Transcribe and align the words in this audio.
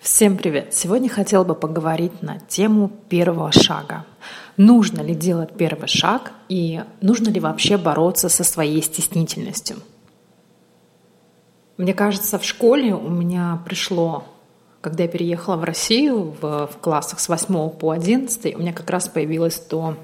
Всем 0.00 0.36
привет! 0.36 0.74
Сегодня 0.74 1.08
хотела 1.08 1.42
бы 1.42 1.56
поговорить 1.56 2.22
на 2.22 2.38
тему 2.38 2.88
первого 3.08 3.50
шага. 3.50 4.06
Нужно 4.56 5.00
ли 5.00 5.12
делать 5.12 5.56
первый 5.56 5.88
шаг 5.88 6.30
и 6.48 6.84
нужно 7.00 7.30
ли 7.30 7.40
вообще 7.40 7.76
бороться 7.76 8.28
со 8.28 8.44
своей 8.44 8.80
стеснительностью? 8.80 9.78
Мне 11.78 11.94
кажется, 11.94 12.38
в 12.38 12.44
школе 12.44 12.94
у 12.94 13.08
меня 13.08 13.60
пришло, 13.64 14.24
когда 14.82 15.02
я 15.02 15.08
переехала 15.08 15.56
в 15.56 15.64
Россию 15.64 16.36
в, 16.40 16.68
в 16.68 16.76
классах 16.80 17.18
с 17.18 17.28
8 17.28 17.70
по 17.70 17.90
11, 17.90 18.54
у 18.54 18.58
меня 18.60 18.72
как 18.72 18.88
раз 18.90 19.08
появилось 19.08 19.56
то 19.56 19.96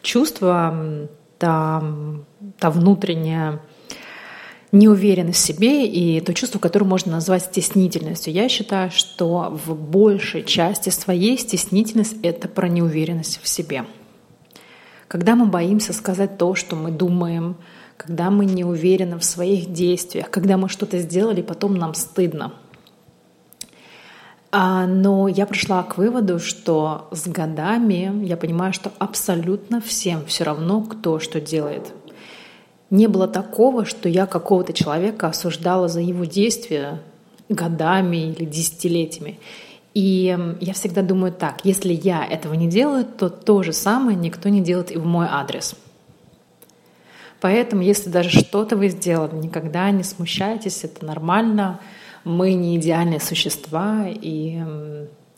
чувство, 0.00 1.08
та, 1.38 1.82
та 2.56 2.70
внутренняя 2.70 3.60
неуверенность 4.72 5.38
в 5.38 5.46
себе 5.46 5.86
и 5.86 6.20
то 6.20 6.32
чувство, 6.32 6.58
которое 6.58 6.86
можно 6.86 7.12
назвать 7.12 7.44
стеснительностью. 7.44 8.32
Я 8.32 8.48
считаю, 8.48 8.90
что 8.90 9.50
в 9.64 9.74
большей 9.74 10.42
части 10.42 10.88
своей 10.88 11.38
стеснительность— 11.38 12.16
это 12.22 12.48
про 12.48 12.68
неуверенность 12.68 13.40
в 13.42 13.48
себе. 13.48 13.84
Когда 15.08 15.36
мы 15.36 15.44
боимся 15.44 15.92
сказать 15.92 16.38
то, 16.38 16.54
что 16.54 16.74
мы 16.74 16.90
думаем, 16.90 17.56
когда 17.98 18.30
мы 18.30 18.46
не 18.46 18.64
уверены 18.64 19.18
в 19.18 19.24
своих 19.24 19.70
действиях, 19.70 20.30
когда 20.30 20.56
мы 20.56 20.70
что-то 20.70 20.98
сделали, 20.98 21.42
потом 21.42 21.74
нам 21.74 21.92
стыдно. 21.92 22.54
А, 24.50 24.86
но 24.86 25.28
я 25.28 25.46
пришла 25.46 25.82
к 25.82 25.98
выводу, 25.98 26.38
что 26.38 27.08
с 27.12 27.26
годами 27.26 28.24
я 28.24 28.38
понимаю, 28.38 28.72
что 28.72 28.90
абсолютно 28.98 29.82
всем 29.82 30.24
все 30.26 30.44
равно, 30.44 30.80
кто 30.82 31.18
что 31.18 31.42
делает— 31.42 31.92
не 32.92 33.06
было 33.06 33.26
такого, 33.26 33.86
что 33.86 34.08
я 34.08 34.26
какого-то 34.26 34.74
человека 34.74 35.28
осуждала 35.28 35.88
за 35.88 36.00
его 36.00 36.26
действия 36.26 37.00
годами 37.48 38.30
или 38.30 38.44
десятилетиями. 38.44 39.40
И 39.94 40.36
я 40.60 40.72
всегда 40.74 41.00
думаю 41.00 41.32
так, 41.32 41.64
если 41.64 41.92
я 41.92 42.24
этого 42.24 42.52
не 42.52 42.68
делаю, 42.68 43.06
то 43.06 43.30
то 43.30 43.62
же 43.62 43.72
самое 43.72 44.16
никто 44.16 44.50
не 44.50 44.60
делает 44.60 44.90
и 44.90 44.98
в 44.98 45.06
мой 45.06 45.26
адрес. 45.28 45.74
Поэтому, 47.40 47.82
если 47.82 48.10
даже 48.10 48.28
что-то 48.28 48.76
вы 48.76 48.88
сделали, 48.88 49.36
никогда 49.36 49.90
не 49.90 50.02
смущайтесь, 50.02 50.84
это 50.84 51.04
нормально. 51.04 51.80
Мы 52.24 52.52
не 52.52 52.76
идеальные 52.76 53.20
существа, 53.20 54.04
и 54.06 54.62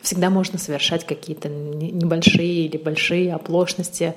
всегда 0.00 0.30
можно 0.30 0.56
совершать 0.56 1.04
какие-то 1.04 1.48
небольшие 1.48 2.66
или 2.66 2.76
большие 2.76 3.34
оплошности. 3.34 4.14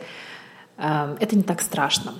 Эм, 0.77 1.17
это 1.19 1.35
не 1.35 1.43
так 1.43 1.61
страшно. 1.61 2.13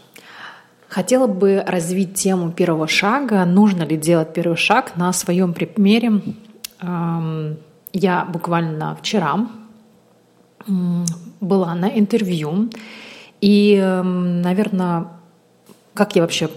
Хотела 0.93 1.25
бы 1.25 1.63
развить 1.65 2.13
тему 2.13 2.51
первого 2.51 2.87
шага. 2.87 3.43
Нужно 3.45 3.81
ли 3.81 3.97
делать 3.97 4.31
первый 4.31 4.57
шаг 4.57 4.95
на 4.95 5.11
своем 5.11 5.55
примере? 5.55 6.21
Я 7.93 8.25
буквально 8.25 8.95
вчера 9.01 9.47
была 11.41 11.73
на 11.73 11.87
интервью, 11.87 12.69
и, 13.41 13.81
наверное, 14.03 15.07
как 15.95 16.15
я 16.15 16.21
вообще, 16.21 16.51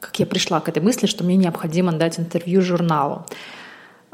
как 0.00 0.18
я 0.18 0.26
пришла 0.26 0.60
к 0.60 0.68
этой 0.68 0.82
мысли, 0.82 1.06
что 1.06 1.24
мне 1.24 1.36
необходимо 1.36 1.92
дать 1.92 2.20
интервью 2.20 2.60
журналу. 2.60 3.24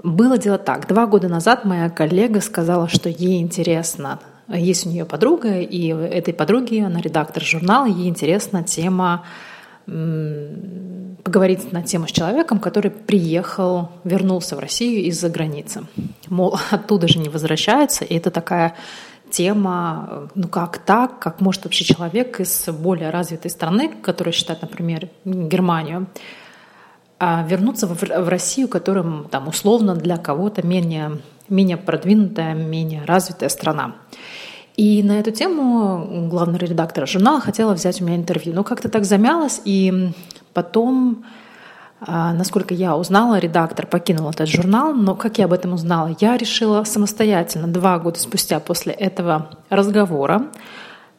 Было 0.05 0.39
дело 0.39 0.59
так. 0.59 0.87
Два 0.87 1.07
года 1.07 1.29
назад 1.29 1.65
моя 1.65 1.91
коллега 1.91 2.41
сказала, 2.41 2.87
что 2.87 3.09
ей 3.09 3.43
интересно 3.43 4.21
есть 4.47 4.87
у 4.87 4.91
нее 4.91 5.05
подруга, 5.05 5.59
и 5.59 5.89
этой 5.89 6.33
подруге, 6.33 6.87
она 6.87 7.01
редактор 7.01 7.43
журнала, 7.43 7.87
ей 7.87 8.09
интересна 8.09 8.63
тема 8.63 9.25
поговорить 9.87 11.73
на 11.73 11.83
тему 11.83 12.07
с 12.07 12.13
человеком, 12.13 12.59
который 12.59 12.91
приехал, 12.91 13.91
вернулся 14.05 14.57
в 14.57 14.59
Россию 14.59 15.05
из-за 15.05 15.29
границы. 15.29 15.87
Мол, 16.29 16.59
оттуда 16.71 17.09
же 17.09 17.19
не 17.19 17.29
возвращается, 17.29 18.05
и 18.05 18.15
это 18.15 18.31
такая 18.31 18.75
тема, 19.31 20.31
ну 20.35 20.49
как 20.49 20.79
так, 20.79 21.19
как 21.19 21.41
может 21.41 21.65
вообще 21.65 21.85
человек 21.85 22.41
из 22.41 22.69
более 22.69 23.11
развитой 23.11 23.51
страны, 23.51 23.91
которая 24.03 24.33
считает, 24.33 24.63
например, 24.63 25.09
Германию, 25.25 26.07
а 27.19 27.45
вернуться 27.49 27.87
в 27.87 28.29
Россию, 28.29 28.69
которая 28.69 29.25
там 29.31 29.49
условно 29.49 29.95
для 29.95 30.19
кого-то 30.19 30.67
менее, 30.67 31.21
менее 31.49 31.77
продвинутая, 31.77 32.55
менее 32.55 33.05
развитая 33.05 33.49
страна. 33.49 33.97
И 34.77 35.03
на 35.05 35.21
эту 35.21 35.31
тему 35.31 36.29
главный 36.29 36.59
редактор 36.59 37.07
журнала 37.07 37.41
хотела 37.41 37.75
взять 37.75 38.01
у 38.01 38.05
меня 38.05 38.17
интервью. 38.17 38.55
Но 38.55 38.65
как-то 38.65 38.89
так 38.89 39.05
замялась, 39.05 39.61
и 39.65 40.11
потом, 40.53 41.25
а, 42.01 42.33
насколько 42.33 42.75
я 42.75 42.97
узнала, 42.97 43.39
редактор 43.39 43.87
покинул 43.87 44.31
этот 44.31 44.49
журнал, 44.49 44.93
но 44.93 45.15
как 45.15 45.39
я 45.39 45.45
об 45.45 45.53
этом 45.53 45.75
узнала? 45.75 46.17
Я 46.19 46.37
решила 46.37 46.83
самостоятельно, 46.83 47.69
два 47.69 48.01
года 48.01 48.19
спустя 48.19 48.59
после 48.59 48.93
этого 48.93 49.51
разговора, 49.71 50.47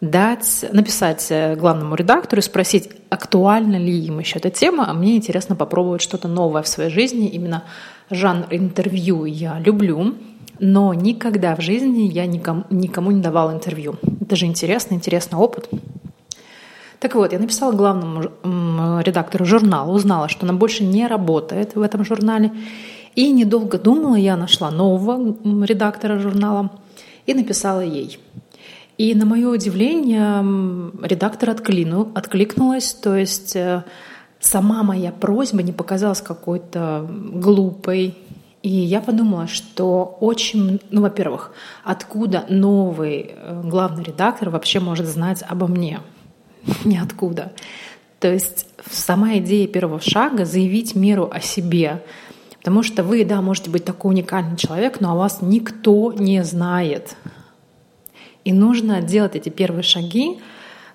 дать, 0.02 0.66
написать 0.74 1.26
э, 1.30 1.56
главному 1.56 1.96
редактору 1.96 2.42
спросить, 2.42 2.90
актуальна 3.10 3.78
ли 3.78 4.06
им 4.06 4.20
еще 4.20 4.38
эта 4.38 4.50
тема, 4.50 4.90
а 4.90 4.94
мне 4.94 5.16
интересно 5.16 5.56
попробовать 5.56 6.02
что-то 6.02 6.28
новое 6.28 6.62
в 6.62 6.68
своей 6.68 6.90
жизни. 6.90 7.30
Именно 7.30 7.64
жанр 8.10 8.48
интервью 8.52 9.24
я 9.24 9.58
люблю, 9.60 10.14
но 10.60 10.94
никогда 10.94 11.56
в 11.56 11.62
жизни 11.62 12.04
я 12.04 12.26
никому, 12.26 12.64
никому 12.70 13.12
не 13.12 13.22
давала 13.22 13.52
интервью. 13.52 13.96
Это 14.22 14.36
же 14.36 14.46
интересно, 14.46 14.96
интересный 14.96 15.38
опыт. 15.38 15.70
Так 17.00 17.16
вот, 17.16 17.34
я 17.34 17.40
написала 17.40 17.72
главному 17.74 19.02
редактору 19.02 19.46
журнала, 19.46 19.92
узнала, 19.92 20.30
что 20.30 20.46
она 20.46 20.54
больше 20.54 20.84
не 20.84 21.08
работает 21.08 21.76
в 21.76 21.82
этом 21.82 22.06
журнале. 22.06 22.52
И 23.16 23.32
недолго 23.32 23.78
думала, 23.78 24.16
я 24.16 24.36
нашла 24.36 24.72
нового 24.72 25.36
редактора 25.66 26.20
журнала 26.20 26.72
и 27.26 27.34
написала 27.34 27.82
ей. 27.82 28.20
И 28.98 29.14
на 29.14 29.26
мое 29.26 29.50
удивление 29.50 30.42
редактор 31.06 31.50
откликнул, 31.50 32.10
откликнулась, 32.16 32.94
то 32.94 33.16
есть 33.16 33.56
э, 33.56 33.84
сама 34.40 34.84
моя 34.84 35.12
просьба 35.12 35.62
не 35.64 35.74
показалась 35.74 36.22
какой-то 36.22 37.06
глупой 37.10 38.16
и 38.66 38.70
я 38.70 39.00
подумала, 39.00 39.46
что 39.46 40.18
очень, 40.20 40.82
ну, 40.90 41.02
во-первых, 41.02 41.52
откуда 41.84 42.46
новый 42.50 43.30
э, 43.30 43.62
главный 43.64 44.04
редактор 44.04 44.50
вообще 44.50 44.80
может 44.80 45.06
знать 45.06 45.44
обо 45.48 45.68
мне? 45.68 46.00
Ниоткуда. 46.84 47.54
То 48.20 48.34
есть 48.34 48.66
сама 48.90 49.38
идея 49.38 49.68
первого 49.68 50.02
шага— 50.02 50.46
заявить 50.48 50.96
миру 50.96 51.30
о 51.32 51.42
себе. 51.42 52.04
Потому 52.58 52.82
что 52.82 53.04
вы, 53.04 53.24
да, 53.24 53.40
можете 53.44 53.70
быть 53.70 53.86
такой 53.86 54.16
уникальный 54.16 54.58
человек, 54.58 55.00
но 55.00 55.12
о 55.12 55.16
вас 55.16 55.44
никто 55.44 56.12
не 56.14 56.44
знает. 56.44 57.16
И 58.46 58.52
нужно 58.52 59.04
делать 59.04 59.36
эти 59.36 59.50
первые 59.50 59.84
шаги, 59.84 60.40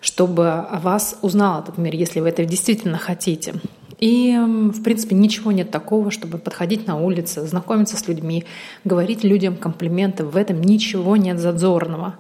чтобы 0.00 0.48
о 0.48 0.80
вас 0.80 1.19
узнал 1.22 1.62
этот 1.62 1.78
мир, 1.78 1.94
если 1.94 2.19
вы 2.19 2.30
это 2.30 2.44
действительно 2.44 2.98
хотите. 2.98 3.54
И, 4.00 4.34
в 4.34 4.83
принципе, 4.83 5.15
ничего 5.15 5.53
нет 5.53 5.71
такого, 5.71 6.11
чтобы 6.11 6.38
подходить 6.38 6.87
на 6.87 6.97
улице, 6.97 7.47
знакомиться 7.47 7.99
с 7.99 8.09
людьми, 8.09 8.47
говорить 8.83 9.25
людям 9.25 9.56
комплименты. 9.56 10.25
В 10.25 10.37
этом 10.37 10.62
ничего 10.62 11.16
нет 11.16 11.38
зазорного. 11.38 12.16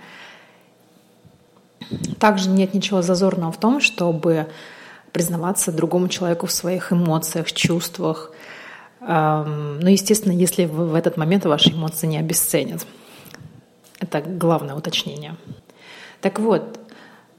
Также 2.18 2.50
нет 2.50 2.74
ничего 2.74 3.00
зазорного 3.00 3.50
в 3.50 3.58
том, 3.58 3.80
чтобы 3.80 4.48
признаваться 5.12 5.72
другому 5.72 6.08
человеку 6.08 6.46
в 6.46 6.52
своих 6.52 6.92
эмоциях, 6.92 7.50
чувствах. 7.50 8.30
Ну, 9.00 9.88
естественно, 9.88 10.32
если 10.32 10.66
в 10.66 10.94
этот 10.94 11.16
момент 11.16 11.46
ваши 11.46 11.70
эмоции 11.70 12.06
не 12.06 12.18
обесценят. 12.18 12.86
Это 13.98 14.20
главное 14.20 14.74
уточнение. 14.74 15.36
Так 16.20 16.38
вот, 16.40 16.79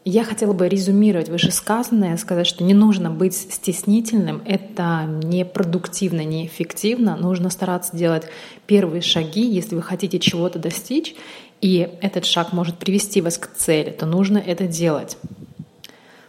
я 0.03 0.23
хотела 0.23 0.53
бы 0.53 0.67
резюмировать 0.67 1.29
вышесказанное, 1.29 2.17
сказать, 2.17 2.47
что 2.47 2.63
не 2.63 2.73
нужно 2.73 3.11
быть 3.11 3.35
стеснительным, 3.35 4.41
это 4.45 5.05
непродуктивно, 5.05 6.23
неэффективно. 6.23 7.15
Нужно 7.15 7.49
стараться 7.49 7.95
делать 7.95 8.23
первые 8.65 9.01
шаги, 9.01 9.45
если 9.45 9.75
вы 9.75 9.83
хотите 9.83 10.19
чего-то 10.19 10.57
достичь, 10.57 11.15
и 11.61 11.87
этот 12.01 12.25
шаг 12.25 12.53
может 12.53 12.77
привести 12.77 13.21
вас 13.21 13.37
к 13.37 13.53
цели, 13.55 13.91
то 13.91 14.07
нужно 14.07 14.39
это 14.39 14.65
делать. 14.65 15.17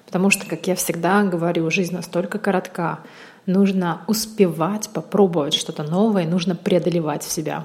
Потому 0.05 0.29
что, 0.29 0.45
как 0.47 0.67
я 0.67 0.75
всегда 0.75 1.23
говорю, 1.23 1.71
жизнь 1.71 1.95
настолько 1.95 2.39
коротка, 2.39 2.99
нужно 3.47 4.03
успевать 4.07 4.91
попробовать 4.93 5.55
что-то 5.55 5.83
новое, 5.83 6.27
нужно 6.27 6.55
преодолевать 6.55 7.25
себя. 7.25 7.65